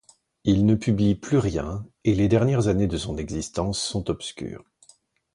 [0.45, 4.65] Il ne publie plus rien et les dernières années de son existence sont obscures.